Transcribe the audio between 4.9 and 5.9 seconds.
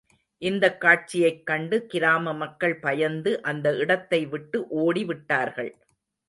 விட்டார்கள்.